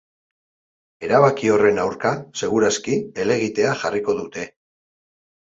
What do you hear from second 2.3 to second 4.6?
segur aski, helegitea jarriko dute.